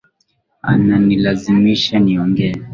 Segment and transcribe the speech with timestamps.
[0.71, 2.53] Ananilazimisha niongee